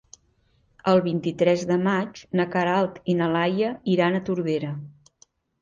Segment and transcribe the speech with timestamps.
[0.91, 4.73] El vint-i-tres de maig na Queralt i na Laia iran a Tordera.